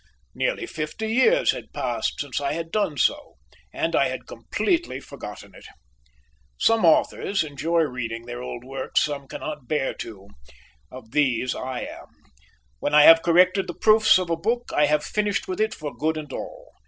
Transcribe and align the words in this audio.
Nearly 0.33 0.65
fifty 0.65 1.09
years 1.13 1.51
had 1.51 1.73
passed 1.73 2.21
since 2.21 2.41
I 2.41 2.53
had 2.53 2.71
done 2.71 2.97
so, 2.97 3.35
and 3.71 3.95
I 3.95 4.07
had 4.07 4.25
completely 4.25 4.99
forgotten 4.99 5.53
it. 5.53 5.67
Some 6.59 6.85
authors 6.85 7.43
enjoy 7.43 7.81
reading 7.81 8.25
their 8.25 8.41
old 8.41 8.63
works; 8.63 9.03
some 9.03 9.27
cannot 9.27 9.67
bear 9.67 9.93
to. 9.99 10.29
Of 10.89 11.11
these 11.11 11.53
I 11.53 11.81
am. 11.81 12.07
When 12.79 12.95
I 12.95 13.03
have 13.03 13.21
corrected 13.21 13.67
the 13.67 13.75
proofs 13.75 14.17
of 14.17 14.31
a 14.31 14.35
book, 14.35 14.71
I 14.73 14.87
have 14.87 15.03
finished 15.03 15.47
with 15.47 15.61
it 15.61 15.75
for 15.75 15.95
good 15.95 16.17
and 16.17 16.33
all. 16.33 16.73